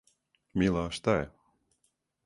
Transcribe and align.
Мила, 0.61 0.87
шта 0.99 1.15
је? 1.21 1.29